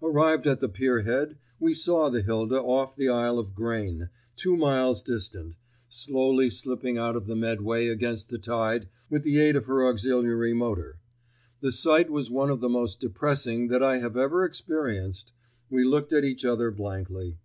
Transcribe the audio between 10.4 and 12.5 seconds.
motor. The sight was one